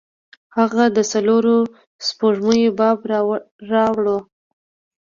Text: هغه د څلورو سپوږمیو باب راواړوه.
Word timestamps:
هغه 0.57 0.83
د 0.95 0.97
څلورو 1.11 1.57
سپوږمیو 2.07 2.75
باب 2.79 2.97
راواړوه. 3.71 4.17